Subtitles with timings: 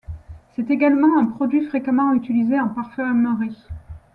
[0.55, 3.67] C'est également un produit fréquemment utilisé en parfumerie.